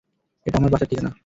[0.45, 1.11] এটা আমার বাসার ঠিকানা।